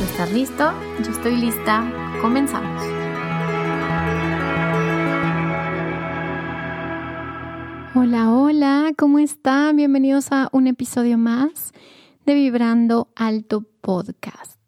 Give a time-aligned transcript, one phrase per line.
[0.00, 0.72] Estás listo,
[1.04, 1.84] yo estoy lista,
[2.22, 2.82] comenzamos.
[7.96, 9.76] Hola, hola, ¿cómo están?
[9.76, 11.72] Bienvenidos a un episodio más
[12.26, 14.60] de Vibrando Alto Podcast.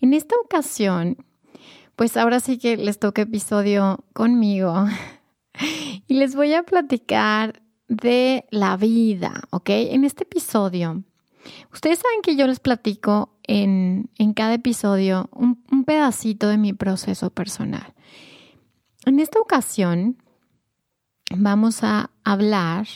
[0.00, 1.16] En esta ocasión,
[1.96, 4.86] pues ahora sí que les toca episodio conmigo
[6.06, 9.70] y les voy a platicar de la vida, ¿ok?
[9.70, 11.02] En este episodio,
[11.72, 17.30] ustedes saben que yo les platico en, cada episodio un, un pedacito de mi proceso
[17.30, 17.94] personal.
[19.04, 20.22] En esta ocasión
[21.36, 22.86] vamos a hablar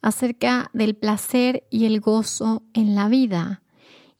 [0.00, 3.62] acerca del placer y el gozo en la vida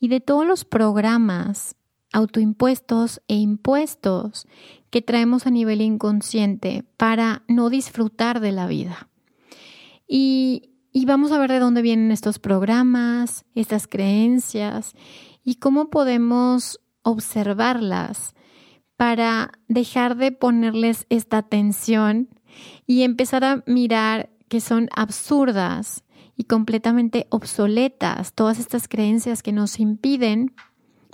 [0.01, 1.77] y de todos los programas
[2.13, 4.47] autoimpuestos e impuestos
[4.91, 9.09] que traemos a nivel inconsciente para no disfrutar de la vida.
[10.07, 14.95] Y, y vamos a ver de dónde vienen estos programas, estas creencias
[15.45, 18.35] y cómo podemos observarlas
[18.97, 22.29] para dejar de ponerles esta atención
[22.87, 26.05] y empezar a mirar que son absurdas
[26.37, 30.55] y completamente obsoletas todas estas creencias que nos impiden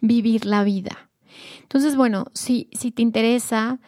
[0.01, 1.11] vivir la vida.
[1.63, 3.81] Entonces, bueno, si, si te interesa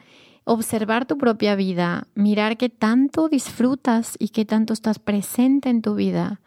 [0.46, 5.96] observar tu propia vida, mirar qué tanto disfrutas y qué tanto estás presente en tu
[5.96, 6.40] vida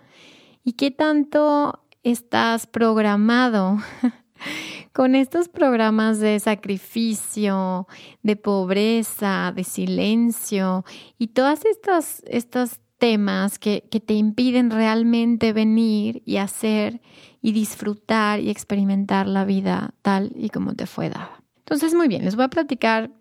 [0.63, 3.77] y qué tanto estás programado
[4.93, 7.87] con estos programas de sacrificio,
[8.23, 10.85] de pobreza, de silencio
[11.17, 17.01] y todas estas, estos temas que, que te impiden realmente venir y hacer
[17.41, 21.43] y disfrutar y experimentar la vida tal y como te fue dada.
[21.57, 23.11] Entonces, muy bien, les voy a platicar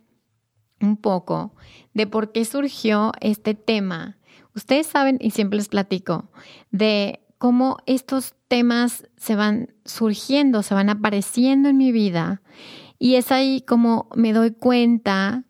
[0.81, 1.53] un poco
[1.95, 4.19] de por qué surgió este tema.
[4.55, 6.29] Ustedes saben, y siempre les platico,
[6.71, 12.43] de cómo estos temas se van surgiendo, se van apareciendo en mi vida.
[12.99, 15.45] Y es ahí como me doy cuenta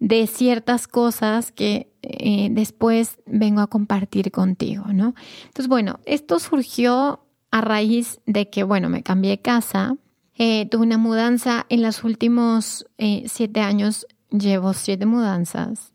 [0.00, 5.14] de ciertas cosas que eh, después vengo a compartir contigo, ¿no?
[5.44, 7.20] Entonces, bueno, esto surgió
[7.50, 9.96] a raíz de que, bueno, me cambié de casa,
[10.36, 15.92] eh, tuve una mudanza en los últimos eh, siete años llevo siete mudanzas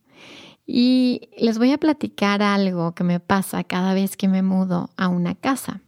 [0.65, 5.07] y les voy a platicar algo que me pasa cada vez que me mudo a
[5.07, 5.81] una casa.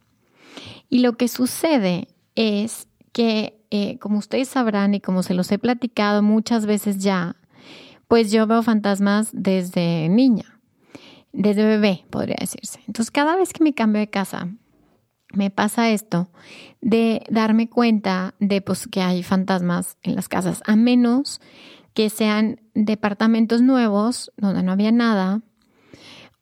[0.89, 5.57] Y lo que sucede es que, eh, como ustedes sabrán y como se los he
[5.57, 7.35] platicado muchas veces ya,
[8.07, 10.59] pues yo veo fantasmas desde niña,
[11.33, 12.79] desde bebé, podría decirse.
[12.87, 14.47] Entonces, cada vez que me cambio de casa,
[15.33, 16.29] me pasa esto
[16.79, 21.41] de darme cuenta de pues, que hay fantasmas en las casas, a menos
[21.97, 25.41] que sean departamentos nuevos donde no había nada,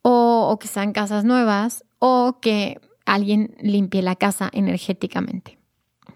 [0.02, 5.56] o, que sean casas nuevas, o que alguien limpie la casa energéticamente.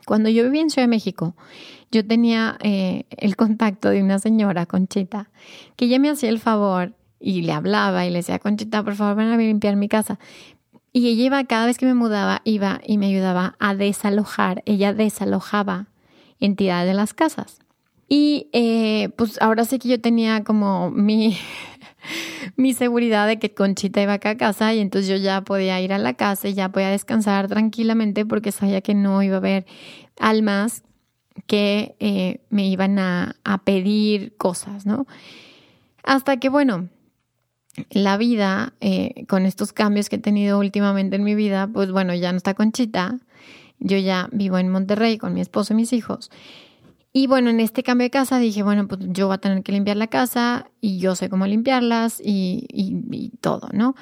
[0.04, 1.36] Cuando yo vivía en Ciudad de México,
[1.90, 5.30] yo tenía eh, el contacto de una señora, Conchita,
[5.76, 9.16] que ella me hacía el favor y le hablaba y le decía, Conchita, por favor,
[9.16, 10.18] ven a limpiar mi casa.
[10.92, 14.62] Y ella iba, cada vez que me mudaba, iba y me ayudaba a desalojar.
[14.66, 15.86] Ella desalojaba
[16.40, 17.60] entidades de las casas.
[18.12, 21.38] Y eh, pues ahora sí que yo tenía como mi,
[22.56, 25.92] mi seguridad de que Conchita iba acá a casa y entonces yo ya podía ir
[25.92, 29.64] a la casa y ya podía descansar tranquilamente porque sabía que no iba a haber
[30.18, 30.82] almas
[31.46, 35.06] que eh, me iban a, a pedir cosas, ¿no?
[36.02, 36.88] Hasta que, bueno,
[37.90, 42.12] la vida, eh, con estos cambios que he tenido últimamente en mi vida, pues bueno,
[42.14, 43.20] ya no está Conchita,
[43.78, 46.32] yo ya vivo en Monterrey con mi esposo y mis hijos.
[47.12, 49.72] Y bueno, en este cambio de casa dije, bueno, pues yo voy a tener que
[49.72, 53.96] limpiar la casa y yo sé cómo limpiarlas y, y, todo, ¿no?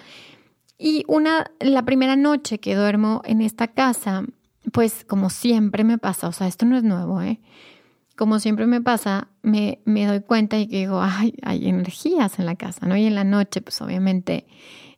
[0.78, 4.25] Y una, la primera noche que duermo en esta casa,
[4.72, 7.40] pues como siempre me pasa, o sea, esto no es nuevo, ¿eh?
[8.14, 12.56] como siempre me pasa, me, me doy cuenta y digo, ay, hay energías en la
[12.56, 12.96] casa, ¿no?
[12.96, 14.44] Y en la noche, pues obviamente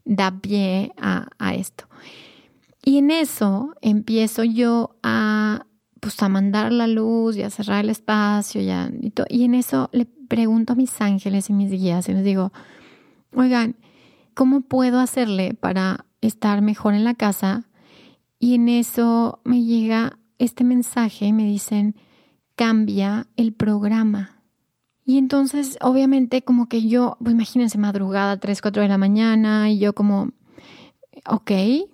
[0.07, 1.87] da pie a esto.
[2.83, 5.67] Y en eso empiezo yo a,
[6.01, 10.07] pues, a mandar la luz y a cerrar el espacio y, y, en eso le
[10.07, 12.53] pregunto a mis ángeles y mis guías y les digo,
[13.35, 13.77] oigan,
[14.35, 17.65] ¿cómo puedo hacerle para estar mejor en la casa?
[18.39, 21.97] Y en eso me llega este mensaje y me dicen,
[22.57, 24.43] cambia el programa.
[25.05, 29.79] Y entonces, obviamente, como que yo, pues imagínense, madrugada, 3, 4 de la mañana, y
[29.79, 30.31] yo como,
[31.27, 31.51] ok,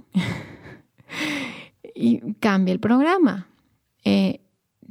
[1.94, 3.48] y cambia el programa.
[4.08, 4.40] Eh,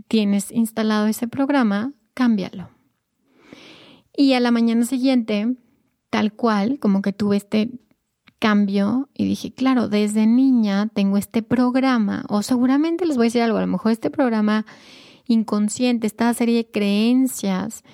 [0.10, 2.70] tienes instalado ese programa, cámbialo.
[4.14, 5.56] Y a la mañana siguiente,
[6.10, 7.72] tal cual, como que tuve este
[8.40, 13.42] cambio y dije, claro, desde niña tengo este programa, o seguramente les voy a decir
[13.42, 14.66] algo, a lo mejor este programa
[15.28, 17.86] inconsciente, esta serie de creencias,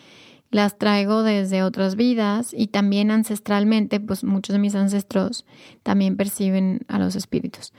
[0.49, 5.45] las traigo desde otras vidas y también ancestralmente, pues muchos de mis ancestros
[5.83, 7.73] también perciben a los espíritus.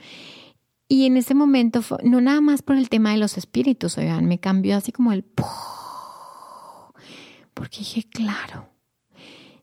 [0.87, 4.39] Y en ese momento, no nada más por el tema de los espíritus, oigan, me
[4.39, 5.25] cambió así como el...
[7.53, 8.69] Porque dije, claro,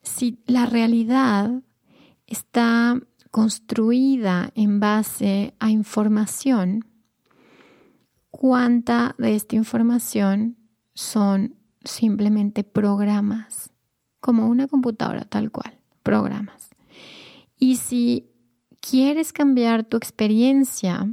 [0.02, 1.62] si la realidad
[2.26, 3.00] está
[3.30, 6.84] construida en base a información,
[8.30, 10.56] cuánta de esta información
[10.94, 13.70] son simplemente programas,
[14.20, 16.70] como una computadora tal cual, programas.
[17.56, 18.29] Y si
[18.80, 21.12] quieres cambiar tu experiencia,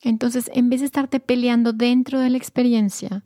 [0.00, 3.24] entonces en vez de estarte peleando dentro de la experiencia,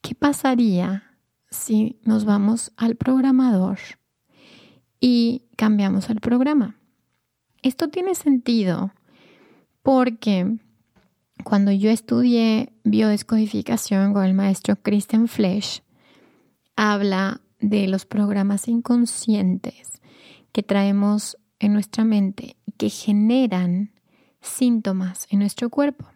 [0.00, 1.16] ¿qué pasaría
[1.50, 3.78] si nos vamos al programador
[5.00, 6.76] y cambiamos el programa?
[7.62, 8.92] Esto tiene sentido
[9.82, 10.58] porque
[11.44, 15.82] cuando yo estudié biodescodificación con el maestro Christian Flesch,
[16.76, 19.92] habla de los programas inconscientes
[20.52, 23.92] que traemos en nuestra mente que generan
[24.40, 26.06] síntomas en nuestro cuerpo.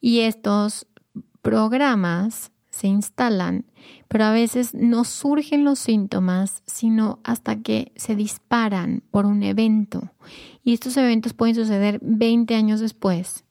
[0.00, 0.86] Y estos
[1.42, 3.64] programas se instalan,
[4.08, 10.12] pero a veces no surgen los síntomas, sino hasta que se disparan por un evento.
[10.62, 13.46] Y estos eventos pueden suceder 20 años después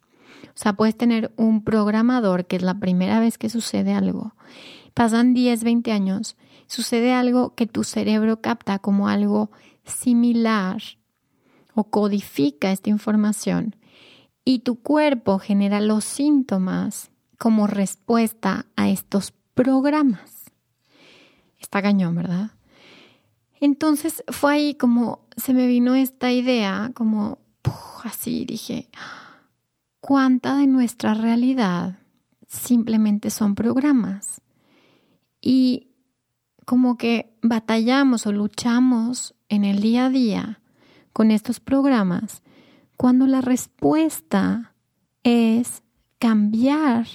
[0.55, 4.35] o sea, puedes tener un programador que es la primera vez que sucede algo.
[4.93, 6.37] Pasan 10, 20 años,
[6.67, 9.51] sucede algo que tu cerebro capta como algo
[9.83, 10.81] similar
[11.75, 13.75] o codifica esta información
[14.45, 20.45] y tu cuerpo genera los síntomas como respuesta a estos programas.
[21.59, 22.51] Está cañón, ¿verdad?
[23.59, 27.39] Entonces fue ahí como se me vino esta idea, como
[28.03, 28.89] así dije,
[29.99, 31.99] cuánta de nuestra realidad
[32.47, 34.41] simplemente son programas.
[35.41, 35.89] Y
[36.65, 40.61] como que batallamos o luchamos en el día a día
[41.15, 42.43] con estos programas
[42.97, 44.73] cuando la respuesta
[45.23, 45.81] es
[46.19, 47.07] cambiar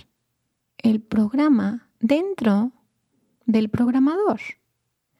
[0.78, 2.72] el programa dentro
[3.44, 4.40] del programador.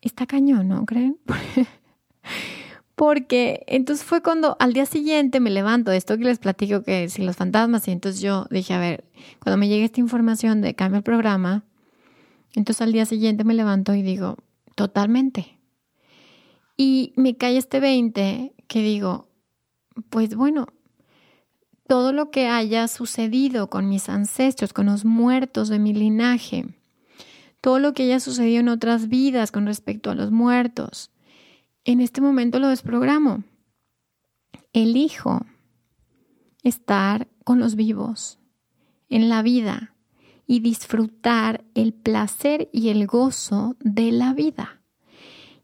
[0.00, 1.19] Está cañón, ¿no creen?
[2.94, 7.23] porque entonces fue cuando al día siguiente me levanto, esto que les platico que si
[7.23, 9.05] los fantasmas, y entonces yo dije, a ver,
[9.43, 11.65] cuando me llegue esta información de cambio el programa,
[12.55, 14.38] entonces al día siguiente me levanto y digo,
[14.75, 15.59] totalmente.
[16.82, 19.29] Y me cae este 20 que digo,
[20.08, 20.67] pues bueno,
[21.87, 26.65] todo lo que haya sucedido con mis ancestros, con los muertos de mi linaje,
[27.60, 31.10] todo lo que haya sucedido en otras vidas con respecto a los muertos,
[31.84, 33.44] en este momento lo desprogramo.
[34.72, 35.44] Elijo
[36.63, 38.39] estar con los vivos
[39.10, 39.94] en la vida
[40.46, 44.80] y disfrutar el placer y el gozo de la vida.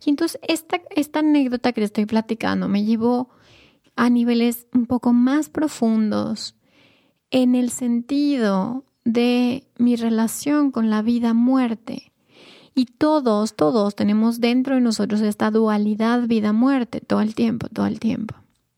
[0.05, 3.31] Y entonces esta, esta anécdota que les estoy platicando me llevó
[3.97, 6.55] a niveles un poco más profundos
[7.31, 12.13] en el sentido de mi relación con la vida-muerte
[12.79, 17.99] y todos, todos tenemos dentro de nosotros esta dualidad vida-muerte todo el tiempo, todo el
[17.99, 18.35] tiempo.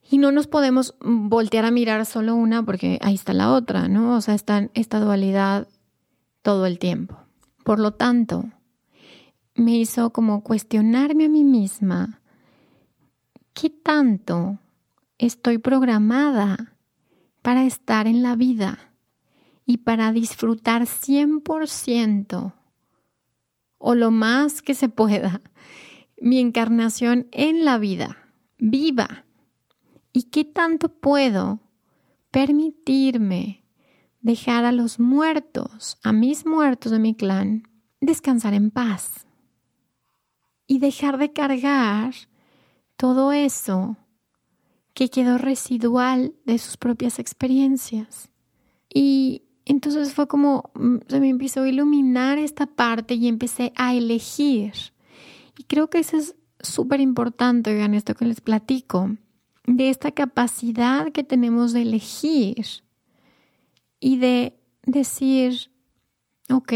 [0.09, 4.17] Y no nos podemos voltear a mirar solo una porque ahí está la otra, ¿no?
[4.17, 5.67] O sea, está esta dualidad
[6.43, 7.19] todo el tiempo.
[7.65, 8.45] Por lo tanto,
[9.59, 12.21] me hizo como cuestionarme a mí misma,
[13.53, 14.59] ¿qué tanto
[15.19, 16.77] estoy programada
[17.43, 18.95] para estar en la vida
[19.67, 22.55] y para disfrutar 100%
[23.79, 25.43] o lo más que se pueda
[26.21, 28.19] mi encarnación en la vida,
[28.59, 29.25] viva.
[30.13, 31.61] ¿Y qué tanto puedo
[32.33, 33.65] permitirme
[34.21, 37.69] dejar a los muertos, a mis muertos de mi clan,
[38.01, 39.28] descansar en paz
[40.69, 42.15] y dejar de cargar
[42.97, 43.97] todo eso
[44.95, 48.31] que quedó residual de sus propias experiencias.
[48.93, 53.95] Y entonces fue como mm, se me empezó a iluminar esta parte y empecé a
[53.95, 54.73] elegir.
[55.59, 59.17] Y creo que eso es súper importante, en esto que les platico,
[59.67, 62.67] de esta capacidad que tenemos de elegir
[64.01, 65.71] y de decir,
[66.51, 66.73] ok,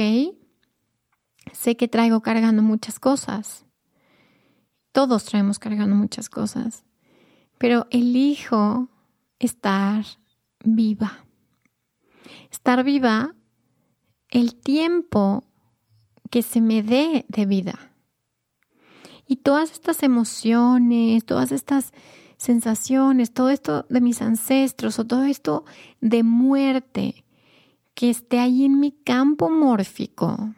[1.53, 3.67] sé que traigo cargando muchas cosas.
[4.93, 6.85] Todos traemos cargando muchas cosas,
[7.59, 8.89] pero elijo
[9.39, 10.05] estar
[10.65, 11.25] viva.
[12.51, 13.35] Estar viva
[14.29, 15.45] el tiempo
[16.31, 17.93] que se me dé de vida.
[19.27, 21.93] Y todas estas emociones, todas estas
[22.37, 25.65] sensaciones, todo esto de mis ancestros o todo esto
[26.01, 27.25] de muerte
[27.95, 30.55] que esté ahí en mi campo mórfico,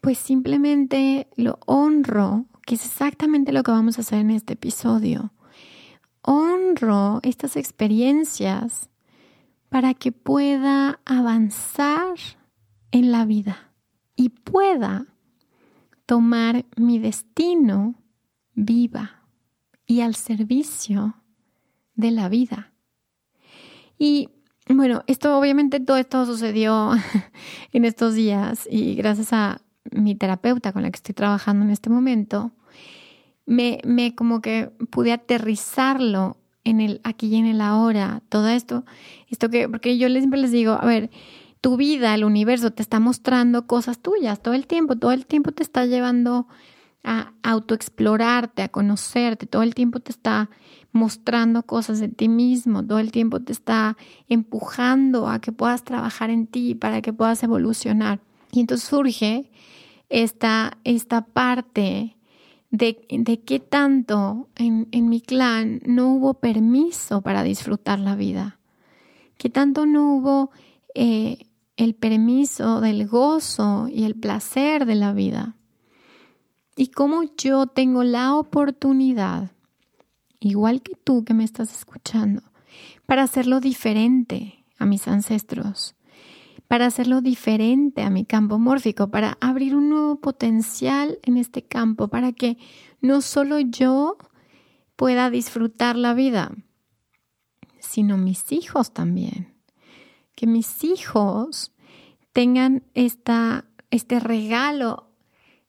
[0.00, 5.32] pues simplemente lo honro, que es exactamente lo que vamos a hacer en este episodio.
[6.22, 8.90] Honro estas experiencias
[9.68, 12.14] para que pueda avanzar
[12.90, 13.72] en la vida
[14.16, 15.06] y pueda
[16.06, 17.94] tomar mi destino
[18.54, 19.22] viva
[19.86, 21.16] y al servicio
[21.94, 22.72] de la vida.
[23.98, 24.28] Y
[24.68, 26.92] bueno, esto obviamente todo esto sucedió
[27.72, 29.61] en estos días y gracias a
[29.92, 32.52] mi terapeuta con la que estoy trabajando en este momento,
[33.46, 38.84] me, me como que pude aterrizarlo en el aquí y en el ahora, todo esto,
[39.28, 41.10] esto que, porque yo siempre les digo, a ver,
[41.60, 45.52] tu vida, el universo te está mostrando cosas tuyas todo el tiempo, todo el tiempo
[45.52, 46.46] te está llevando
[47.04, 50.50] a autoexplorarte, a conocerte, todo el tiempo te está
[50.92, 53.96] mostrando cosas de ti mismo, todo el tiempo te está
[54.28, 58.20] empujando a que puedas trabajar en ti para que puedas evolucionar.
[58.52, 59.50] Y entonces surge
[60.12, 62.18] esta, esta parte
[62.70, 68.60] de, de qué tanto en, en mi clan no hubo permiso para disfrutar la vida,
[69.38, 70.50] qué tanto no hubo
[70.94, 71.46] eh,
[71.78, 75.56] el permiso del gozo y el placer de la vida.
[76.76, 79.50] Y cómo yo tengo la oportunidad,
[80.40, 82.42] igual que tú que me estás escuchando,
[83.06, 85.94] para hacerlo diferente a mis ancestros,
[86.72, 92.08] para hacerlo diferente a mi campo mórfico, para abrir un nuevo potencial en este campo,
[92.08, 92.56] para que
[93.02, 94.16] no solo yo
[94.96, 96.50] pueda disfrutar la vida,
[97.78, 99.54] sino mis hijos también.
[100.34, 101.74] Que mis hijos
[102.32, 105.10] tengan esta, este regalo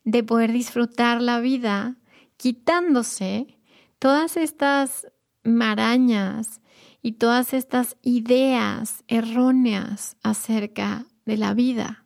[0.05, 1.97] de poder disfrutar la vida
[2.37, 3.59] quitándose
[3.99, 5.07] todas estas
[5.43, 6.61] marañas
[7.03, 12.05] y todas estas ideas erróneas acerca de la vida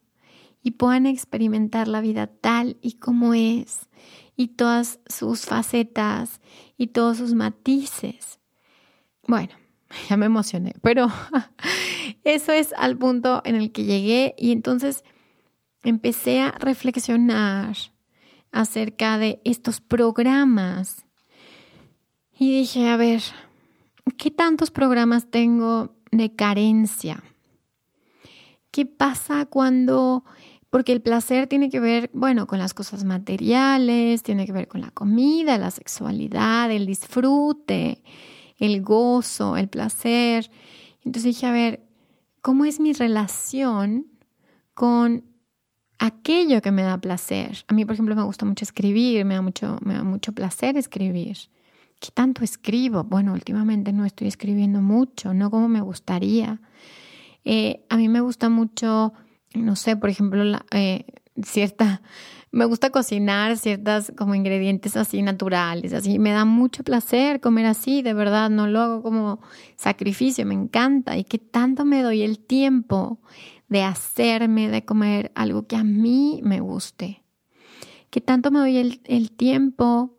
[0.63, 3.87] y puedan experimentar la vida tal y como es
[4.35, 6.41] y todas sus facetas
[6.77, 8.39] y todos sus matices.
[9.27, 9.53] Bueno,
[10.09, 11.07] ya me emocioné, pero
[12.23, 15.03] eso es al punto en el que llegué y entonces
[15.83, 17.77] empecé a reflexionar
[18.51, 21.05] acerca de estos programas
[22.39, 23.21] y dije, a ver,
[24.11, 27.23] ¿qué tantos programas tengo de carencia?
[28.71, 30.23] ¿Qué pasa cuando,
[30.69, 34.81] porque el placer tiene que ver, bueno, con las cosas materiales, tiene que ver con
[34.81, 38.03] la comida, la sexualidad, el disfrute,
[38.57, 40.49] el gozo, el placer.
[41.03, 41.83] Entonces dije, a ver,
[42.41, 44.07] ¿cómo es mi relación
[44.73, 45.23] con
[45.99, 47.65] aquello que me da placer.
[47.67, 50.77] A mí, por ejemplo, me gusta mucho escribir, me da mucho, me da mucho placer
[50.77, 51.37] escribir.
[51.99, 53.03] ¿Qué tanto escribo?
[53.03, 56.61] Bueno, últimamente no estoy escribiendo mucho, no como me gustaría.
[57.45, 59.13] Eh, a mí me gusta mucho,
[59.53, 61.05] no sé, por ejemplo, eh,
[61.43, 62.01] cierta,
[62.51, 66.19] me gusta cocinar ciertas como ingredientes así naturales, así.
[66.19, 69.39] Me da mucho placer comer así, de verdad, no lo hago como
[69.75, 71.17] sacrificio, me encanta.
[71.17, 73.19] Y qué tanto me doy el tiempo
[73.69, 77.23] de hacerme de comer algo que a mí me guste.
[78.09, 80.16] Que tanto me doy el, tiempo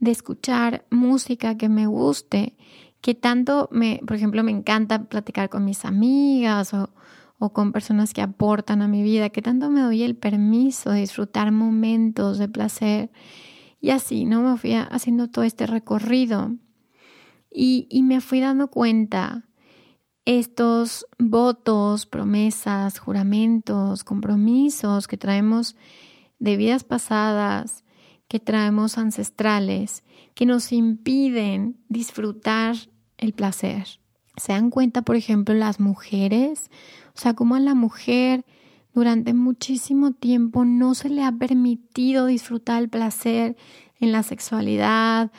[0.00, 2.56] de escuchar música que me guste.
[3.00, 6.90] Que tanto me, por ejemplo, me encanta platicar con mis amigas o,
[7.38, 9.30] o con personas que aportan a mi vida.
[9.30, 13.10] Que tanto me doy el permiso de disfrutar momentos de placer.
[13.80, 14.42] Y así, ¿no?
[14.42, 16.52] Me fui haciendo todo este recorrido.
[17.50, 19.44] Y, y me fui dando cuenta
[20.24, 25.76] estos votos, promesas, juramentos, compromisos que traemos
[26.38, 27.83] de vidas pasadas,
[28.28, 30.02] que traemos ancestrales,
[30.34, 32.76] que nos impiden disfrutar
[33.18, 33.86] el placer.
[34.36, 36.70] Se dan cuenta, por ejemplo, las mujeres,
[37.14, 38.44] o sea, como a la mujer
[38.92, 43.56] durante muchísimo tiempo no se le ha permitido disfrutar el placer
[44.00, 45.30] en la sexualidad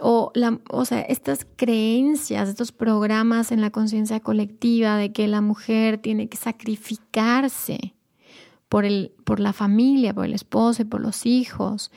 [0.00, 5.40] o, la, o sea, estas creencias, estos programas en la conciencia colectiva de que la
[5.40, 7.94] mujer tiene que sacrificarse
[8.72, 11.92] por, el, por la familia, por el esposo y por los hijos.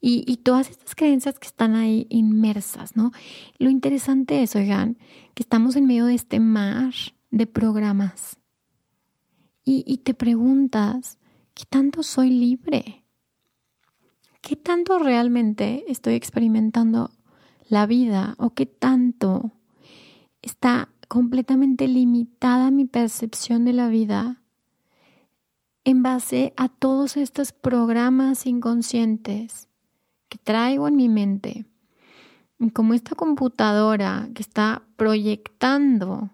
[0.00, 3.12] Y, y, todas estas creencias que están ahí inmersas, ¿no?
[3.58, 4.96] Lo interesante es, oigan,
[5.34, 6.94] que estamos en medio de este mar
[7.30, 8.38] de programas.
[9.66, 11.18] Y, y te preguntas,
[11.52, 13.04] ¿qué tanto soy libre?
[14.40, 17.10] ¿Qué tanto realmente estoy experimentando
[17.68, 19.52] la vida o qué tanto
[20.40, 24.40] está completamente limitada mi percepción de la vida
[25.84, 29.68] en base a todos estos programas inconscientes
[30.28, 31.66] que traigo en mi mente?
[32.72, 36.30] Como esta computadora que está proyectando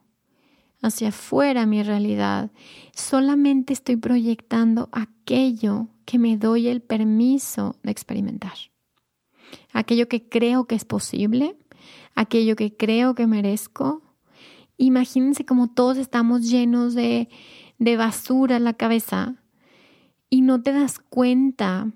[0.82, 2.50] hacia afuera mi realidad,
[2.94, 8.54] solamente estoy proyectando aquello que me doy el permiso de experimentar.
[9.72, 11.56] Aquello que creo que es posible,
[12.14, 14.02] aquello que creo que merezco.
[14.76, 17.28] Imagínense como todos estamos llenos de,
[17.78, 19.39] de basura en la cabeza
[20.30, 21.92] y no te das cuenta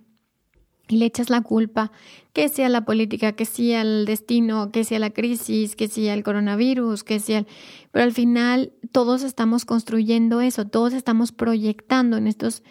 [0.89, 1.93] y le echas la culpa,
[2.35, 6.23] que sea la política, que sea el destino, que sea la crisis, que sea el
[6.23, 7.47] coronavirus, que sea...
[7.91, 12.63] Pero al final todos estamos construyendo eso, todos estamos proyectando en estos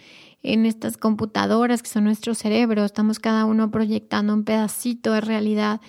[0.46, 5.80] en estas computadoras que son nuestro cerebro, estamos cada uno proyectando un pedacito de realidad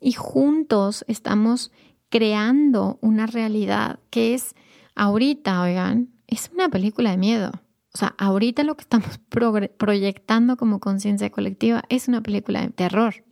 [0.00, 1.70] y juntos estamos
[2.08, 4.54] creando una realidad que es
[4.94, 7.52] ahorita, oigan, es una película de miedo.
[7.92, 9.18] O sea, ahorita lo que estamos
[9.78, 13.24] proyectando como conciencia colectiva es una película de terror.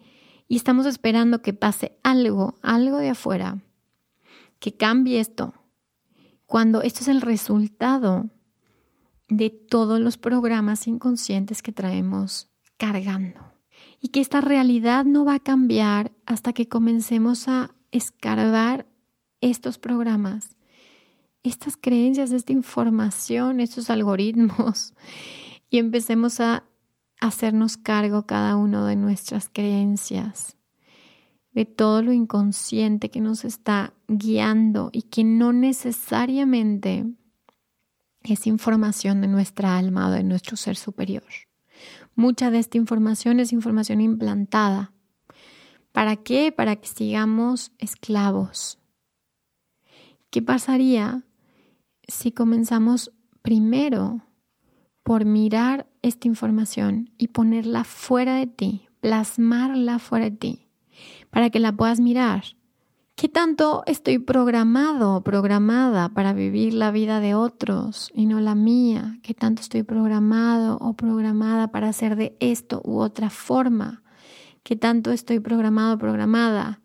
[0.49, 3.59] Y estamos esperando que pase algo, algo de afuera,
[4.59, 5.55] que cambie esto.
[6.47, 8.31] Cuando esto es el resultado
[9.29, 12.49] de todos los programas inconscientes que traemos
[12.79, 13.41] cargando.
[14.01, 18.87] Y que esta realidad no va a cambiar hasta que comencemos a escarbar
[19.41, 20.58] estos programas
[21.43, 24.95] estas creencias, esta información, estos algoritmos
[25.71, 26.65] y empecemos a
[27.21, 30.57] hacernos cargo cada uno de nuestras creencias,
[31.53, 37.07] de todo lo inconsciente que nos está guiando y que no necesariamente
[38.23, 41.25] es información de nuestra alma o de nuestro ser superior.
[42.15, 44.93] Mucha de esta información es información implantada.
[45.93, 46.53] ¿Para qué?
[46.53, 48.79] Para que sigamos esclavos.
[50.31, 51.25] ¿Qué pasaría
[52.09, 54.23] si comenzamos primero
[55.03, 60.69] por mirar esta información y ponerla fuera de ti, plasmarla fuera de ti,
[61.31, 62.45] para que la puedas mirar.
[63.15, 68.55] ¿Qué tanto estoy programado o programada para vivir la vida de otros y no la
[68.55, 69.19] mía?
[69.23, 74.03] ¿Qué tanto estoy programado o programada para hacer de esto u otra forma?
[74.63, 76.81] ¿Qué tanto estoy programado o programada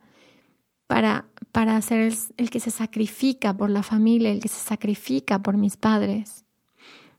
[0.88, 5.56] para para ser el, que se sacrifica por la familia, el que se sacrifica por
[5.56, 6.46] mis padres,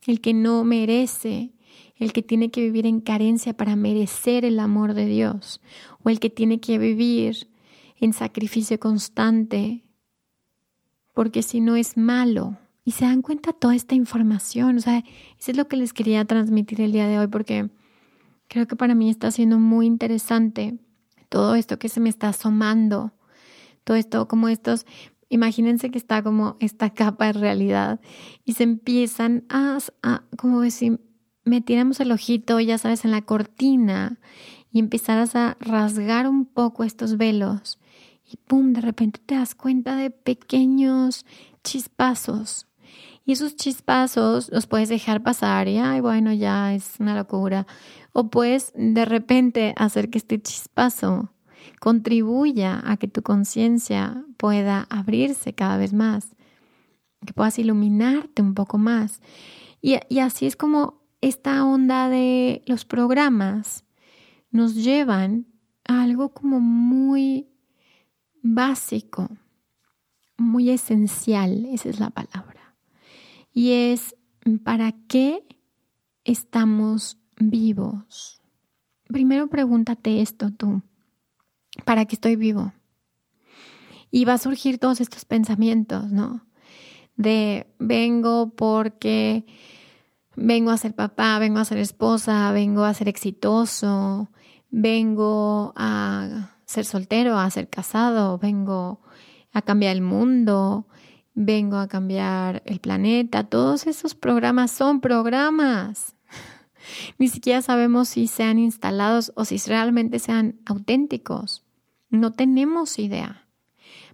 [0.08, 1.52] el que no merece,
[1.96, 5.60] el que tiene que vivir en carencia para merecer el amor de Dios,
[6.02, 7.48] o el que tiene que vivir
[8.00, 9.84] en sacrificio constante,
[11.14, 12.58] porque si no es malo.
[12.84, 14.98] Y se dan cuenta toda esta información, o sea,
[15.38, 17.70] eso es lo que les quería transmitir el día de hoy, porque
[18.48, 20.76] creo que para mí está siendo muy interesante
[21.28, 23.12] todo esto que se me está asomando
[23.84, 24.86] todo esto, como estos,
[25.28, 28.00] imagínense que está como esta capa de realidad
[28.44, 29.78] y se empiezan a,
[30.36, 31.00] como decir,
[31.44, 34.18] metiéramos el ojito, ya sabes, en la cortina
[34.72, 37.78] y empezaras a rasgar un poco estos velos
[38.30, 41.26] y pum, de repente te das cuenta de pequeños
[41.62, 42.66] chispazos.
[43.26, 47.66] Y esos chispazos los puedes dejar pasar y, ay, bueno, ya es una locura.
[48.12, 51.33] O puedes de repente hacer que este chispazo
[51.80, 56.34] contribuya a que tu conciencia pueda abrirse cada vez más,
[57.26, 59.20] que puedas iluminarte un poco más.
[59.80, 63.84] Y, y así es como esta onda de los programas
[64.50, 65.46] nos llevan
[65.86, 67.48] a algo como muy
[68.42, 69.28] básico,
[70.36, 72.76] muy esencial, esa es la palabra.
[73.52, 74.14] Y es,
[74.64, 75.46] ¿para qué
[76.24, 78.42] estamos vivos?
[79.08, 80.82] Primero pregúntate esto tú.
[81.84, 82.72] ¿Para qué estoy vivo?
[84.10, 86.46] Y va a surgir todos estos pensamientos, ¿no?
[87.16, 89.44] De vengo porque
[90.36, 94.30] vengo a ser papá, vengo a ser esposa, vengo a ser exitoso,
[94.70, 99.00] vengo a ser soltero, a ser casado, vengo
[99.52, 100.86] a cambiar el mundo,
[101.34, 103.44] vengo a cambiar el planeta.
[103.44, 106.16] Todos esos programas son programas.
[107.18, 111.63] Ni siquiera sabemos si sean instalados o si realmente sean auténticos.
[112.14, 113.48] No tenemos idea.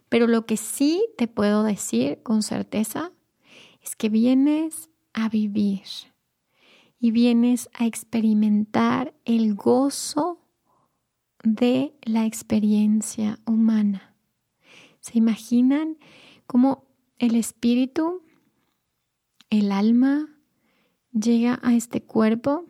[0.09, 3.13] Pero lo que sí te puedo decir con certeza
[3.83, 5.83] es que vienes a vivir
[6.99, 10.41] y vienes a experimentar el gozo
[11.43, 14.15] de la experiencia humana.
[15.01, 15.97] ¿Se imaginan
[16.47, 16.85] cómo
[17.19, 18.23] el espíritu,
[19.51, 20.29] el alma,
[21.13, 22.65] llega a este cuerpo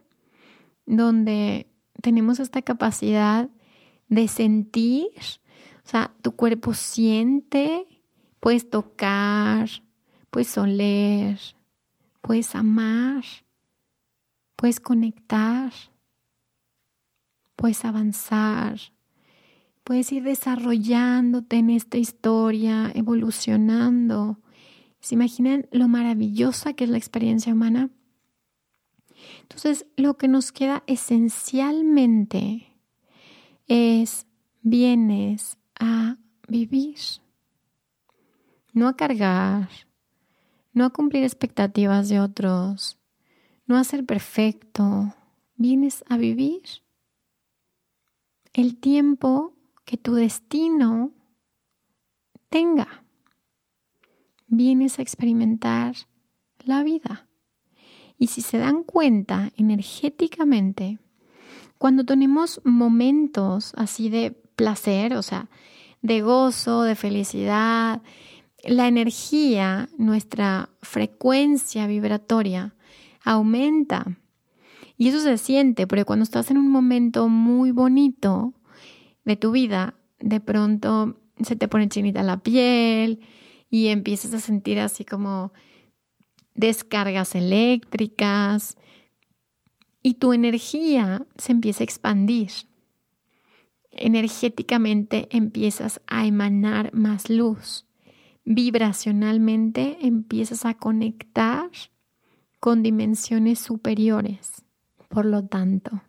[0.86, 1.68] donde
[2.02, 3.50] tenemos esta capacidad
[4.10, 5.08] de sentir,
[5.84, 7.86] o sea, tu cuerpo siente,
[8.40, 9.70] puedes tocar,
[10.30, 11.38] puedes oler,
[12.20, 13.24] puedes amar,
[14.56, 15.72] puedes conectar,
[17.56, 18.78] puedes avanzar,
[19.84, 24.38] puedes ir desarrollándote en esta historia, evolucionando.
[24.98, 27.90] ¿Se imaginan lo maravillosa que es la experiencia humana?
[29.42, 32.69] Entonces, lo que nos queda esencialmente
[33.70, 34.26] es
[34.62, 36.16] vienes a
[36.48, 36.98] vivir,
[38.72, 39.68] no a cargar,
[40.72, 42.98] no a cumplir expectativas de otros,
[43.66, 45.14] no a ser perfecto,
[45.54, 46.62] vienes a vivir
[48.52, 49.54] el tiempo
[49.84, 51.12] que tu destino
[52.48, 53.04] tenga.
[54.48, 55.94] Vienes a experimentar
[56.64, 57.28] la vida.
[58.18, 60.98] Y si se dan cuenta energéticamente,
[61.80, 65.48] cuando tenemos momentos así de placer, o sea,
[66.02, 68.02] de gozo, de felicidad,
[68.64, 72.74] la energía, nuestra frecuencia vibratoria
[73.24, 74.18] aumenta.
[74.98, 78.52] Y eso se siente, porque cuando estás en un momento muy bonito
[79.24, 83.20] de tu vida, de pronto se te pone chinita la piel
[83.70, 85.54] y empiezas a sentir así como
[86.54, 88.76] descargas eléctricas
[90.02, 92.50] y tu energía se empieza a expandir.
[93.90, 97.86] Energéticamente empiezas a emanar más luz.
[98.44, 101.70] Vibracionalmente empiezas a conectar
[102.60, 104.64] con dimensiones superiores.
[105.08, 106.02] Por lo tanto,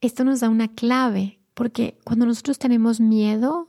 [0.00, 3.68] esto nos da una clave, porque cuando nosotros tenemos miedo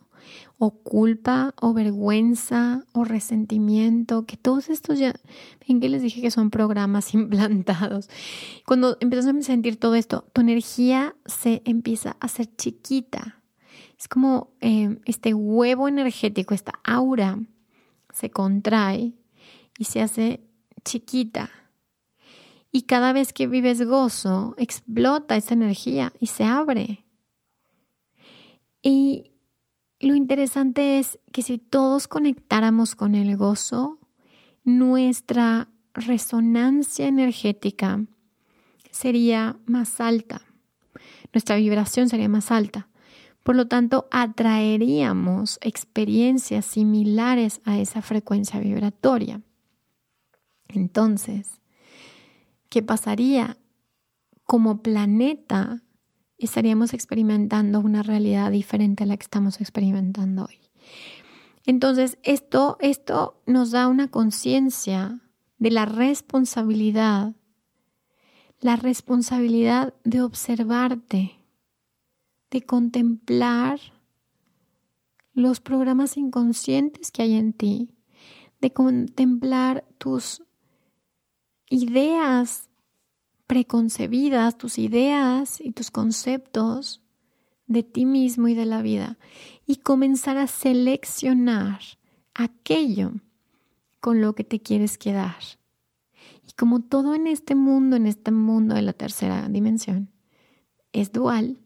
[0.57, 5.13] o culpa o vergüenza o resentimiento, que todos estos ya,
[5.67, 8.09] ven que les dije que son programas implantados.
[8.65, 13.41] Cuando empiezas a sentir todo esto, tu energía se empieza a hacer chiquita.
[13.97, 17.39] Es como eh, este huevo energético, esta aura
[18.13, 19.13] se contrae
[19.77, 20.41] y se hace
[20.83, 21.49] chiquita.
[22.71, 27.05] Y cada vez que vives gozo, explota esa energía y se abre.
[28.81, 29.33] Y
[30.04, 34.00] lo interesante es que si todos conectáramos con el gozo,
[34.63, 38.06] nuestra resonancia energética
[38.92, 40.42] sería más alta,
[41.32, 42.89] nuestra vibración sería más alta.
[43.44, 49.42] Por lo tanto, atraeríamos experiencias similares a esa frecuencia vibratoria.
[50.70, 51.62] Entonces,
[52.70, 53.58] ¿qué pasaría?
[54.46, 55.83] Como planeta,
[56.45, 60.60] estaríamos experimentando una realidad diferente a la que estamos experimentando hoy.
[61.65, 65.21] Entonces, esto, esto nos da una conciencia
[65.58, 67.34] de la responsabilidad,
[68.60, 71.39] la responsabilidad de observarte,
[72.51, 73.79] de contemplar
[75.34, 77.89] los programas inconscientes que hay en ti,
[78.62, 80.43] de contemplar tus
[81.69, 82.69] ideas
[83.54, 87.04] preconcebidas, tus ideas y tus conceptos
[87.68, 89.20] de ti mismo y de la vida
[89.68, 91.80] y comenzar a seleccionar
[92.34, 93.12] aquello
[94.00, 95.36] con lo que te quieres quedar.
[96.48, 100.10] Y como todo en este mundo, en este mundo de la tercera dimensión,
[100.92, 101.60] es dual,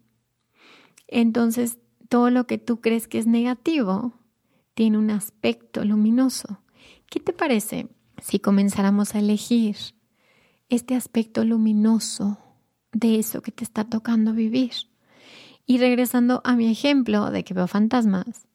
[1.07, 1.77] entonces
[2.09, 4.11] todo lo que tú crees que es negativo
[4.73, 6.59] tiene un aspecto luminoso.
[7.09, 7.87] ¿Qué te parece
[8.21, 9.77] si comenzáramos a elegir
[10.69, 12.37] este aspecto luminoso
[12.91, 14.73] de eso que te está tocando vivir.
[15.65, 18.47] Y regresando a mi ejemplo de que veo fantasmas,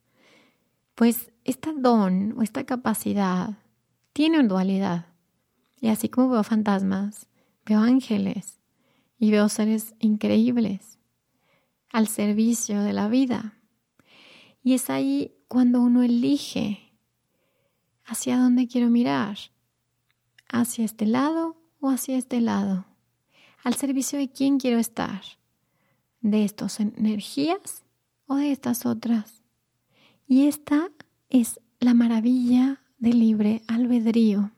[0.95, 3.57] pues esta don o esta capacidad
[4.13, 5.07] tiene una dualidad.
[5.79, 7.27] Y así como veo fantasmas,
[7.65, 8.59] veo ángeles
[9.19, 10.99] y veo seres increíbles
[11.91, 13.57] al servicio de la vida.
[14.63, 16.93] Y es ahí cuando uno elige
[18.05, 19.37] hacia dónde quiero mirar,
[20.49, 22.85] hacia este lado o hacia este lado?
[23.61, 25.21] ¿Al servicio de quién quiero estar?
[26.21, 27.83] ¿De estas energías
[28.25, 29.43] o de estas otras?
[30.25, 30.89] Y esta
[31.29, 34.51] es la maravilla del libre albedrío.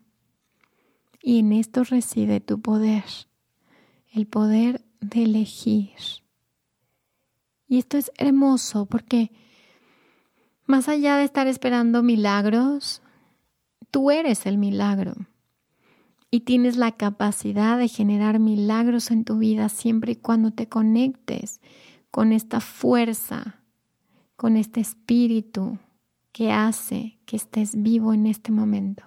[1.19, 3.05] Y en esto reside tu poder,
[4.13, 5.97] el poder de elegir.
[7.67, 9.31] Y esto es hermoso porque
[10.67, 13.01] más allá de estar esperando milagros,
[13.89, 15.15] tú eres el milagro
[16.35, 21.61] y tienes la capacidad de generar milagros en tu vida siempre y cuando te conectes
[22.11, 23.61] con esta fuerza,
[24.35, 25.79] con este espíritu
[26.33, 29.05] que hace que estés vivo en este momento.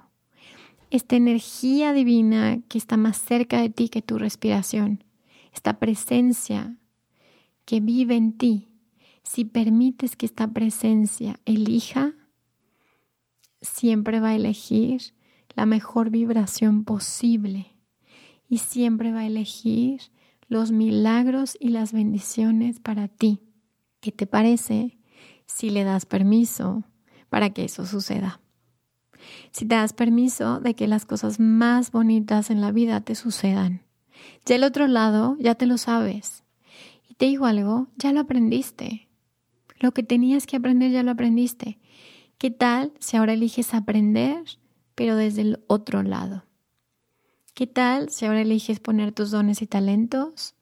[0.89, 5.05] Esta energía divina que está más cerca de ti que tu respiración,
[5.53, 6.79] esta presencia
[7.67, 8.69] que vive en ti,
[9.23, 12.15] si permites que esta presencia elija,
[13.61, 15.18] siempre va a elegir
[15.59, 17.75] la mejor vibración posible
[18.49, 20.03] y siempre va a elegir
[20.47, 23.41] los milagros y las bendiciones para ti.
[23.99, 25.01] ¿Qué te parece
[25.47, 26.85] si le das permiso
[27.29, 28.41] para que eso suceda?
[29.51, 33.83] Si te das permiso de que las cosas más bonitas en la vida te sucedan.
[34.47, 36.45] Ya el otro lado, ya te lo sabes.
[37.09, 39.09] Y te digo algo, ya lo aprendiste.
[39.81, 41.81] Lo que tenías que aprender ya lo aprendiste.
[42.39, 44.45] ¿Qué tal si ahora eliges aprender,
[44.99, 46.43] pero desde el otro lado?
[47.55, 50.57] ¿Qué tal si ahora eliges poner tus dones y talentos,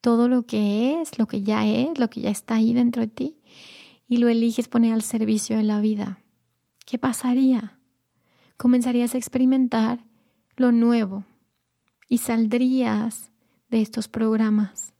[0.00, 3.08] todo lo que es, lo que ya es, lo que ya está ahí dentro de
[3.08, 3.40] ti,
[4.06, 6.20] y lo eliges poner al servicio de la vida?
[6.84, 7.80] ¿Qué pasaría?
[8.56, 10.04] Comenzarías a experimentar
[10.56, 11.24] lo nuevo
[12.08, 13.32] y saldrías
[13.68, 14.94] de estos programas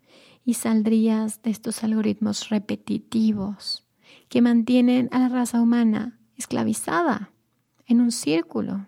[0.44, 3.86] y saldrías de estos algoritmos repetitivos
[4.28, 7.30] que mantienen a la raza humana esclavizada
[7.86, 8.86] en un círculo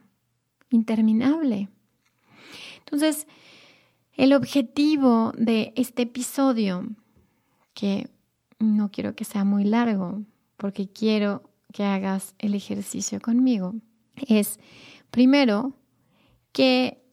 [0.71, 1.69] interminable.
[2.79, 3.27] Entonces,
[4.13, 6.89] el objetivo de este episodio,
[7.75, 8.11] que
[8.59, 10.23] no quiero que sea muy largo,
[10.57, 13.75] porque quiero que hagas el ejercicio conmigo,
[14.17, 14.59] es
[15.11, 15.75] primero
[16.53, 17.05] que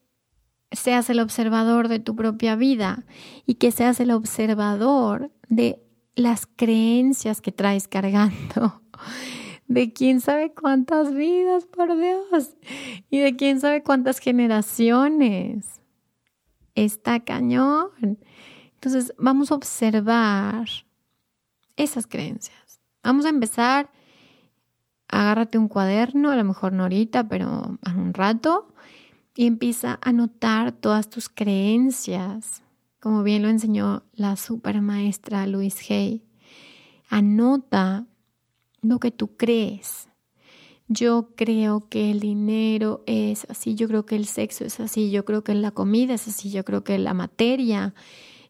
[0.72, 3.06] seas el observador de tu propia vida
[3.46, 5.82] y que seas el observador de
[6.16, 8.82] las creencias que traes cargando,
[9.68, 12.56] de quién sabe cuántas vidas, por Dios,
[13.10, 15.82] y de quién sabe cuántas generaciones.
[16.76, 17.90] Está cañón.
[18.76, 20.68] Entonces vamos a observar
[21.76, 22.82] esas creencias.
[23.04, 23.92] Vamos a empezar,
[25.08, 28.74] agárrate un cuaderno, a lo mejor no ahorita, pero en un rato,
[29.36, 32.64] y empieza a notar todas tus creencias,
[33.00, 36.24] como bien lo enseñó la supermaestra Louise Hay.
[37.10, 38.06] Anota
[38.90, 40.10] lo que tú crees.
[40.88, 45.26] Yo creo que el dinero es así, yo creo que el sexo es así, yo
[45.26, 47.96] creo que la comida es así, yo creo que la materia,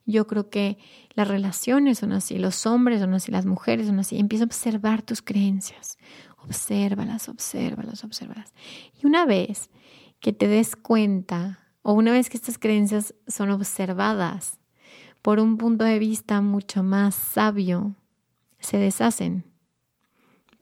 [0.05, 0.77] yo creo que
[1.13, 4.19] las relaciones son así, los hombres son así, las mujeres son así.
[4.19, 5.97] Empieza a observar tus creencias.
[6.43, 8.53] Obsérvalas, obsérvalas, obsérvalas.
[9.01, 9.69] Y una vez
[10.19, 14.59] que te des cuenta o una vez que estas creencias son observadas
[15.21, 17.95] por un punto de vista mucho más sabio,
[18.59, 19.54] se deshacen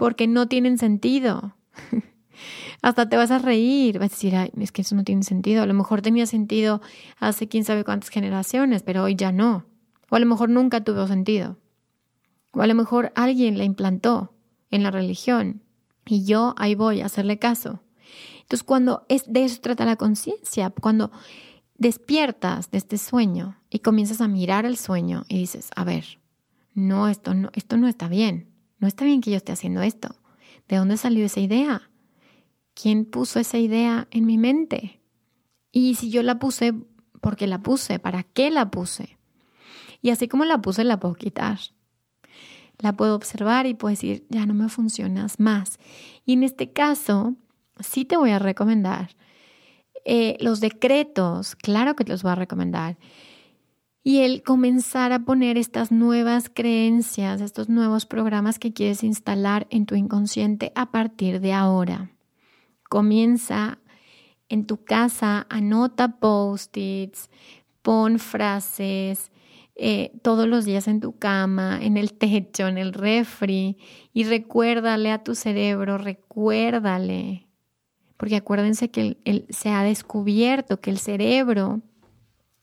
[0.03, 1.55] porque no tienen sentido.
[2.81, 5.63] Hasta te vas a reír, vas a decir, es que eso no tiene sentido.
[5.63, 6.81] A lo mejor tenía sentido
[7.21, 9.63] hace quién sabe cuántas generaciones, pero hoy ya no.
[10.09, 11.57] O a lo mejor nunca tuvo sentido.
[12.51, 14.33] O a lo mejor alguien la implantó
[14.71, 15.61] en la religión
[16.05, 17.79] y yo ahí voy a hacerle caso.
[18.41, 21.11] Entonces, cuando es de eso trata la conciencia, cuando
[21.77, 26.19] despiertas de este sueño y comienzas a mirar el sueño y dices, a ver,
[26.73, 28.52] no, esto no, esto no está bien.
[28.83, 30.13] No está bien que yo esté haciendo esto.
[30.67, 31.89] ¿De dónde salió esa idea?
[32.73, 34.99] ¿Quién puso esa idea en mi mente?
[35.71, 36.73] Y si yo la puse,
[37.21, 37.99] ¿por qué la puse?
[37.99, 39.17] ¿Para qué la puse?
[40.01, 41.59] Y así como la puse, la puedo quitar.
[42.79, 45.79] La puedo observar y puedo decir, ya no me funcionas más.
[46.25, 47.35] Y en este caso,
[47.79, 49.15] sí te voy a recomendar.
[50.03, 52.97] Eh, los decretos, claro que te los voy a recomendar.
[54.03, 59.85] Y el comenzar a poner estas nuevas creencias, estos nuevos programas que quieres instalar en
[59.85, 62.11] tu inconsciente a partir de ahora.
[62.89, 63.79] Comienza
[64.49, 67.29] en tu casa, anota post-its,
[67.81, 69.31] pon frases,
[69.75, 73.77] eh, todos los días en tu cama, en el techo, en el refri,
[74.13, 77.47] y recuérdale a tu cerebro, recuérdale
[78.23, 79.17] porque acuérdense que
[79.49, 81.81] se ha descubierto que el cerebro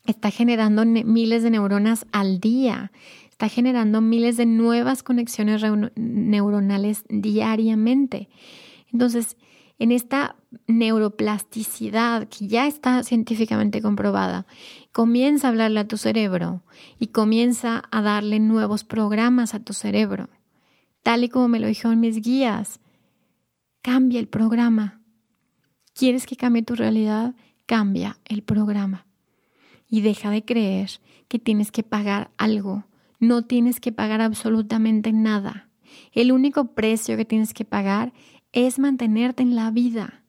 [0.05, 2.91] está generando miles de neuronas al día,
[3.29, 5.63] está generando miles de nuevas conexiones
[5.95, 8.29] neuronales diariamente.
[8.91, 9.37] Entonces,
[9.79, 10.35] en esta
[10.67, 14.45] neuroplasticidad que ya está científicamente comprobada,
[14.91, 16.61] comienza a hablarle a tu cerebro
[16.99, 20.29] y comienza a darle nuevos programas a tu cerebro.
[21.01, 22.79] Tal y como me lo dijeron mis guías,
[23.81, 25.01] cambia el programa.
[25.95, 27.33] ¿Quieres que cambie tu realidad?
[27.65, 29.07] Cambia el programa.
[29.91, 30.89] Y deja de creer
[31.27, 32.85] que tienes que pagar algo.
[33.19, 35.69] No tienes que pagar absolutamente nada.
[36.13, 38.13] El único precio que tienes que pagar
[38.51, 40.21] es mantenerte en la vida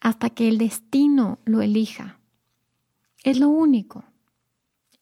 [0.00, 2.20] hasta que el destino lo elija.
[3.24, 4.04] Es lo único.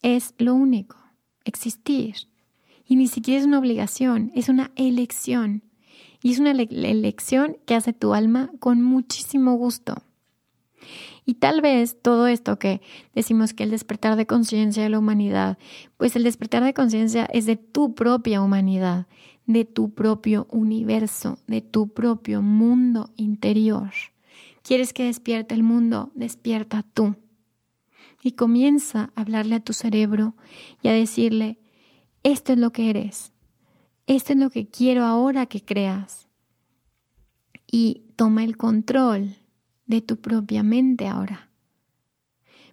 [0.03, 0.97] Es lo único.
[1.45, 2.14] Existir.
[2.87, 5.62] Y ni siquiera es una obligación, es una elección.
[6.23, 10.03] Y es una elección que hace tu alma con muchísimo gusto.
[11.27, 12.83] Y tal vez todo esto que
[13.15, 15.59] decimos que el despertar de conciencia de la humanidad,
[15.97, 19.07] pues el despertar de conciencia es de tu propia humanidad,
[19.47, 23.91] de tu propio universo, de tu propio mundo interior.
[24.63, 26.11] ¿Quieres que despierte el mundo?
[26.15, 27.17] Despierta tú.
[28.23, 30.35] Y comienza a hablarle a tu cerebro
[30.83, 31.59] y a decirle,
[32.23, 33.33] esto es lo que eres,
[34.07, 36.29] esto es lo que quiero ahora que creas.
[37.71, 39.37] Y toma el control
[39.87, 41.51] de tu propia mente ahora.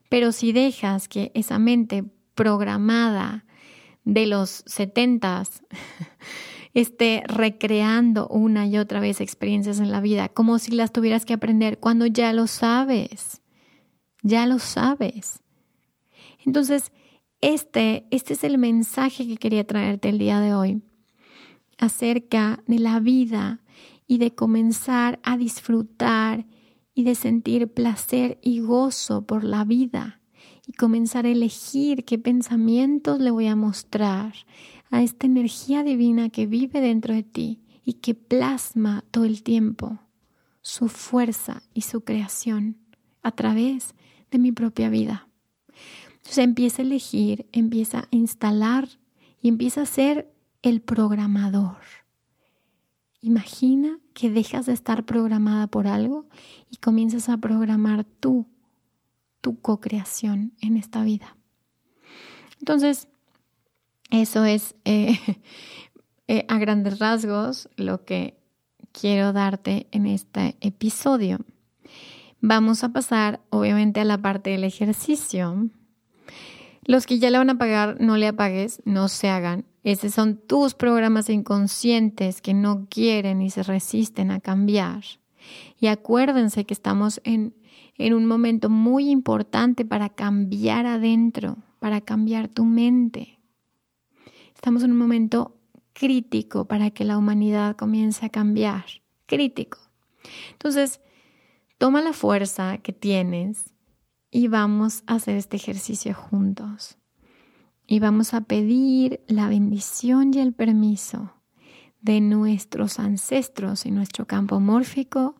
[0.10, 2.04] Pero si dejas que esa mente
[2.36, 3.46] programada
[4.04, 5.64] de los setentas
[6.74, 11.34] esté recreando una y otra vez experiencias en la vida, como si las tuvieras que
[11.34, 13.42] aprender cuando ya lo sabes,
[14.22, 15.42] ya lo sabes.
[16.46, 16.92] Entonces,
[17.42, 20.82] este, este es el mensaje que quería traerte el día de hoy
[21.78, 23.62] acerca de la vida
[24.08, 26.46] y de comenzar a disfrutar
[26.94, 30.22] y de sentir placer y gozo por la vida
[30.68, 34.34] y comenzar a elegir qué pensamientos le voy a mostrar
[34.90, 40.00] a esta energía divina que vive dentro de ti y que plasma todo el tiempo
[40.62, 42.78] su fuerza y su creación
[43.24, 43.96] a través
[44.30, 45.28] de mi propia vida.
[46.18, 48.88] Entonces empieza a elegir, empieza a instalar
[49.42, 51.78] y empieza a ser el programador.
[53.22, 56.26] Imagina que dejas de estar programada por algo
[56.70, 58.48] y comienzas a programar tú,
[59.42, 61.38] tu co-creación en esta vida.
[62.60, 63.08] Entonces,
[64.10, 65.20] eso es eh,
[66.28, 68.38] eh, a grandes rasgos lo que
[68.92, 71.40] quiero darte en este episodio.
[72.40, 75.70] Vamos a pasar obviamente a la parte del ejercicio.
[76.86, 79.66] Los que ya le van a pagar, no le apagues, no se hagan.
[79.84, 85.04] Esos son tus programas inconscientes que no quieren y se resisten a cambiar.
[85.80, 87.56] Y acuérdense que estamos en,
[87.98, 93.40] en un momento muy importante para cambiar adentro, para cambiar tu mente.
[94.56, 95.58] Estamos en un momento
[95.94, 98.86] crítico para que la humanidad comience a cambiar.
[99.26, 99.80] Crítico.
[100.52, 101.02] Entonces,
[101.78, 103.71] toma la fuerza que tienes
[104.32, 106.98] y vamos a hacer este ejercicio juntos
[107.86, 111.34] y vamos a pedir la bendición y el permiso
[112.00, 115.36] de nuestros ancestros en nuestro campo mórfico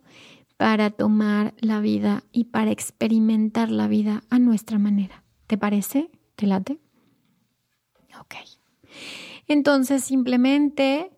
[0.58, 5.24] para tomar la vida y para experimentar la vida a nuestra manera.
[5.48, 6.12] ¿Te parece?
[6.36, 6.78] ¿Te late?
[8.20, 8.36] Ok.
[9.48, 11.10] Entonces simplemente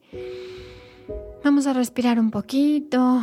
[1.43, 3.21] vamos a respirar un poquito.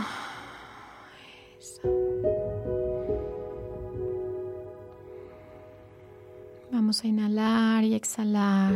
[6.73, 8.73] Vamos a inhalar y exhalar.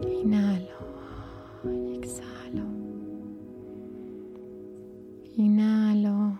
[0.00, 0.78] Inhalo
[1.64, 2.64] y exhalo.
[5.36, 6.38] Inhalo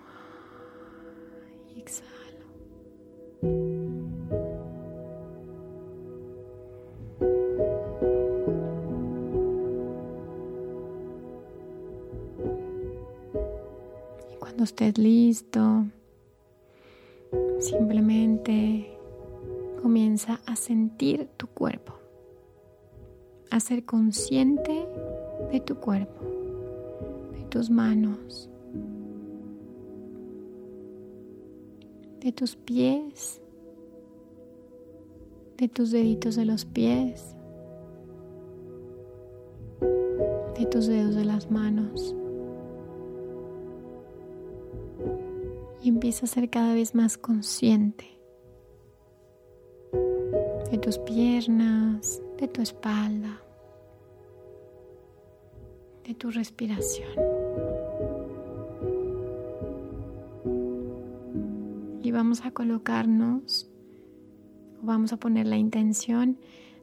[1.75, 2.45] y exhalo.
[14.39, 15.85] Cuando estés listo,
[20.69, 21.95] sentir tu cuerpo,
[23.51, 24.87] a ser consciente
[25.51, 26.21] de tu cuerpo,
[27.33, 28.51] de tus manos,
[32.21, 33.41] de tus pies,
[35.57, 37.35] de tus deditos de los pies,
[40.59, 42.15] de tus dedos de las manos.
[45.83, 48.18] Y empieza a ser cada vez más consciente
[50.71, 53.41] de tus piernas, de tu espalda,
[56.05, 57.09] de tu respiración.
[62.03, 63.71] Y vamos a colocarnos,
[64.83, 66.39] vamos a poner la intención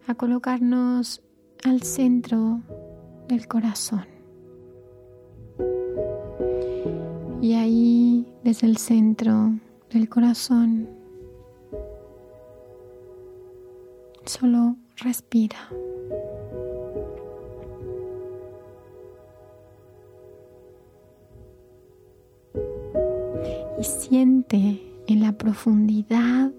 [0.07, 1.21] a colocarnos
[1.63, 2.61] al centro
[3.27, 4.05] del corazón.
[7.41, 9.53] Y ahí, desde el centro
[9.91, 10.89] del corazón,
[14.25, 15.69] Solo respira.
[23.77, 26.51] y siente en la profundidad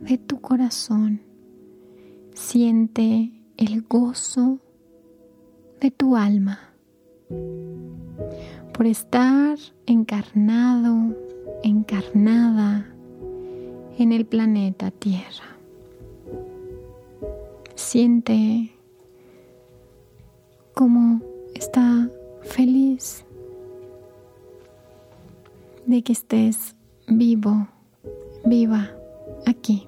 [0.00, 1.20] de tu corazón,
[2.32, 4.58] siente el gozo
[5.80, 6.58] de tu alma
[8.72, 11.14] por estar encarnado,
[11.62, 12.86] encarnada
[13.98, 15.53] en el planeta Tierra.
[17.84, 18.72] Siente
[20.74, 21.20] cómo
[21.54, 22.10] está
[22.42, 23.26] feliz
[25.86, 26.74] de que estés
[27.06, 27.68] vivo,
[28.46, 28.90] viva
[29.46, 29.86] aquí.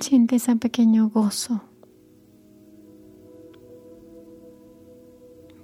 [0.00, 1.60] Siente ese pequeño gozo.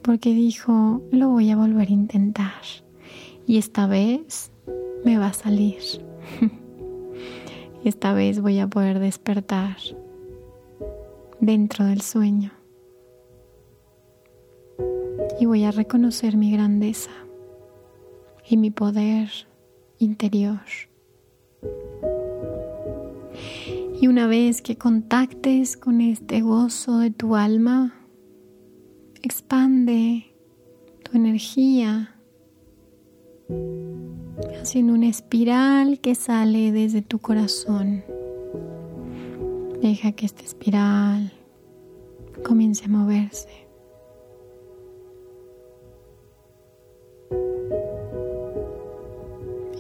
[0.03, 2.62] Porque dijo, lo voy a volver a intentar.
[3.47, 4.51] Y esta vez
[5.05, 5.78] me va a salir.
[7.85, 9.76] esta vez voy a poder despertar
[11.41, 12.53] dentro del sueño.
[15.41, 17.11] Y voy a reconocer mi grandeza
[18.49, 19.28] y mi poder
[19.99, 20.61] interior.
[24.01, 27.95] Y una vez que contactes con este gozo de tu alma,
[29.22, 30.35] expande
[31.05, 32.16] tu energía
[34.61, 38.05] haciendo una espiral que sale desde tu corazón.
[39.80, 41.33] Deja que esta espiral
[42.45, 43.49] comience a moverse.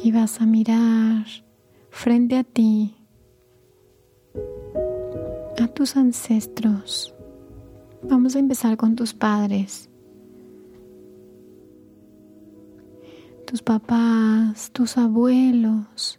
[0.02, 1.26] Y vas a mirar
[1.90, 2.96] frente a ti
[5.60, 7.14] a tus ancestros.
[8.02, 9.91] Vamos a empezar con tus padres.
[13.52, 16.18] Tus papás, tus abuelos,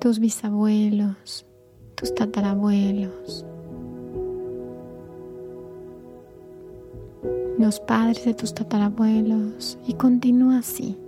[0.00, 1.46] tus bisabuelos,
[1.94, 3.46] tus tatarabuelos,
[7.56, 9.78] los padres de tus tatarabuelos.
[9.86, 10.98] Y continúa así,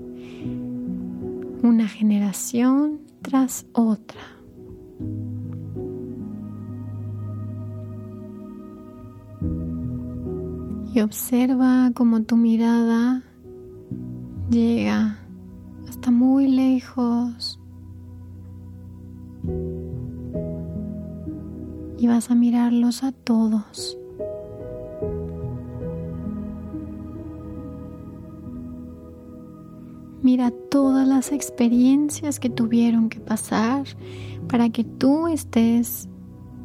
[1.64, 4.20] una generación tras otra.
[10.94, 13.22] y observa cómo tu mirada
[14.50, 15.18] llega
[15.88, 17.60] hasta muy lejos
[21.98, 23.98] y vas a mirarlos a todos.
[30.22, 33.84] Mira todas las experiencias que tuvieron que pasar
[34.48, 36.08] para que tú estés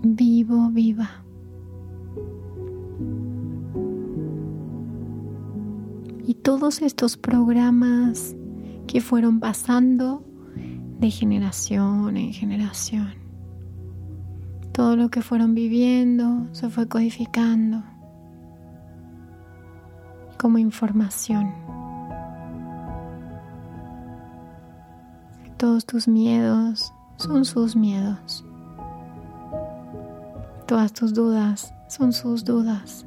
[0.03, 1.23] vivo, viva.
[6.43, 8.35] Todos estos programas
[8.87, 10.25] que fueron pasando
[10.99, 13.13] de generación en generación.
[14.71, 17.83] Todo lo que fueron viviendo se fue codificando
[20.37, 21.53] como información.
[25.57, 28.43] Todos tus miedos son sus miedos.
[30.65, 33.05] Todas tus dudas son sus dudas.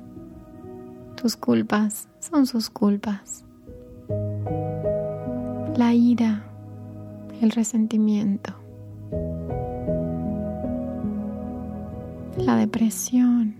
[1.25, 3.47] Tus culpas son sus culpas.
[5.75, 6.45] La ira,
[7.41, 8.53] el resentimiento,
[12.37, 13.55] la depresión,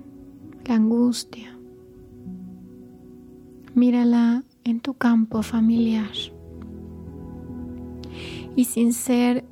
[0.67, 1.57] la angustia.
[3.75, 6.13] Mírala en tu campo familiar
[8.57, 9.43] y sin ser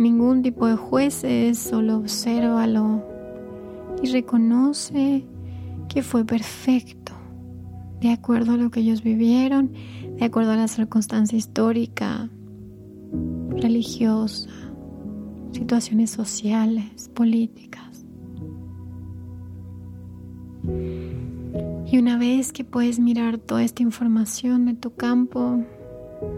[0.00, 3.04] ningún tipo de jueces, solo obsérvalo
[4.02, 5.24] y reconoce
[5.96, 7.14] que fue perfecto,
[8.02, 9.72] de acuerdo a lo que ellos vivieron,
[10.18, 12.28] de acuerdo a la circunstancia histórica,
[13.52, 14.50] religiosa,
[15.52, 18.04] situaciones sociales, políticas.
[21.86, 25.64] Y una vez que puedes mirar toda esta información de tu campo,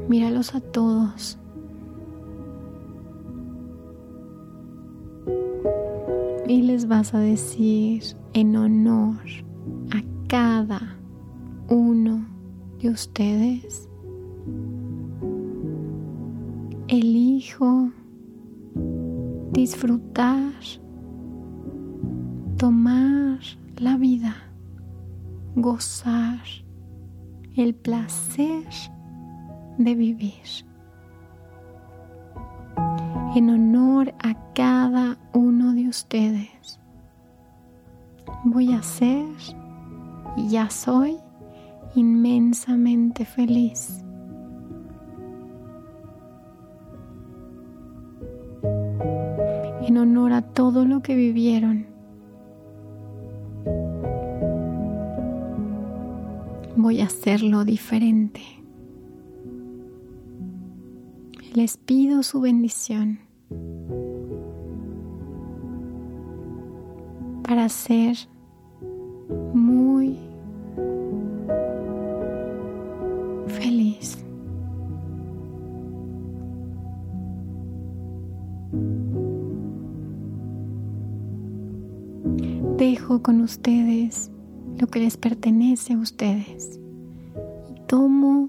[0.09, 1.37] míralos a todos.
[6.47, 8.05] Y les vas a decir,
[8.35, 9.48] en honor
[10.69, 10.99] cada
[11.71, 12.27] uno
[12.81, 13.89] de ustedes.
[16.89, 17.91] Elijo
[19.53, 20.53] disfrutar,
[22.57, 23.39] tomar
[23.79, 24.37] la vida,
[25.57, 26.43] gozar
[27.57, 28.67] el placer
[29.79, 30.33] de vivir.
[33.35, 36.81] En honor a cada uno de ustedes
[38.45, 39.29] voy a ser
[40.39, 41.17] y ya soy
[41.97, 44.05] inmensamente feliz.
[49.83, 51.87] En honor a todo lo que vivieron,
[56.77, 58.43] voy a hacerlo diferente.
[61.55, 63.19] Les pido su bendición
[67.43, 68.17] para ser
[83.29, 84.31] con ustedes
[84.79, 86.81] lo que les pertenece a ustedes
[87.69, 88.49] y tomo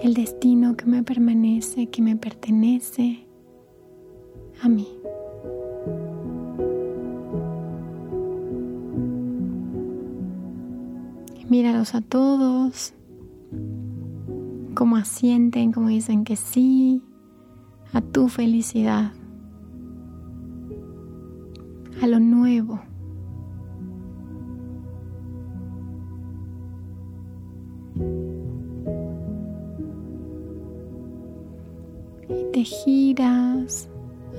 [0.00, 3.26] el destino que me permanece, que me pertenece
[4.62, 4.86] a mí.
[11.48, 12.94] Míralos a todos,
[14.76, 17.02] como asienten, como dicen que sí,
[17.92, 19.10] a tu felicidad,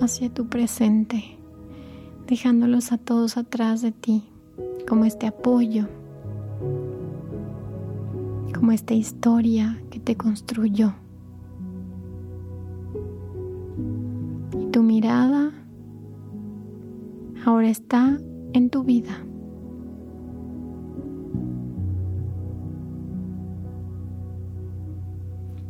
[0.08, 1.38] hacia tu presente,
[2.28, 4.24] dejándolos a todos atrás de ti,
[4.88, 5.88] como este apoyo
[8.58, 10.96] como esta historia que te construyó.
[14.60, 15.52] Y tu mirada
[17.46, 18.18] ahora está
[18.54, 19.24] en tu vida.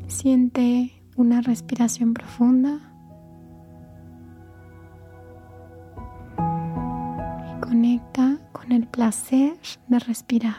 [0.08, 2.94] Siente una respiración profunda
[8.98, 9.54] placer
[9.90, 10.56] de respirar.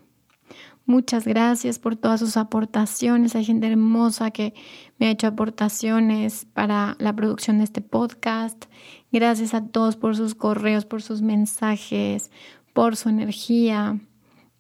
[0.86, 3.36] Muchas gracias por todas sus aportaciones.
[3.36, 4.54] Hay gente hermosa que
[5.00, 8.66] me ha hecho aportaciones para la producción de este podcast.
[9.12, 12.32] Gracias a todos por sus correos, por sus mensajes,
[12.74, 14.00] por su energía.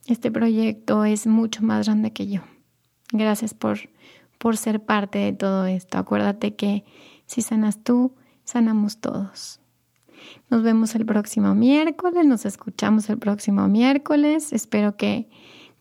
[0.06, 2.42] Este proyecto es mucho más grande que yo.
[3.12, 3.80] Gracias por,
[4.38, 5.98] por ser parte de todo esto.
[5.98, 6.86] Acuérdate que
[7.26, 8.16] si sanas tú,
[8.46, 9.60] sanamos todos.
[10.50, 14.54] Nos vemos el próximo miércoles, nos escuchamos el próximo miércoles.
[14.54, 15.30] Espero que,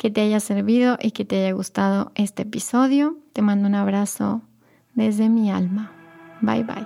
[0.03, 3.19] que te haya servido y que te haya gustado este episodio.
[3.33, 4.43] Te mando un abrazo
[4.95, 5.93] desde mi alma.
[6.41, 6.85] Bye bye.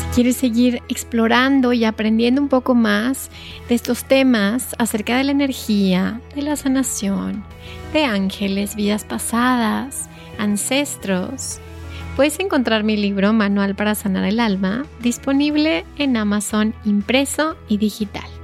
[0.00, 3.30] Si quieres seguir explorando y aprendiendo un poco más
[3.68, 7.44] de estos temas acerca de la energía, de la sanación,
[7.92, 11.60] de ángeles, vidas pasadas, ancestros,
[12.16, 18.37] Puedes encontrar mi libro Manual para Sanar el Alma disponible en Amazon impreso y digital.